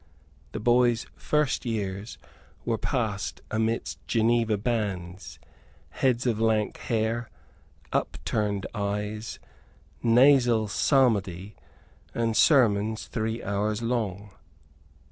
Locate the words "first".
1.15-1.63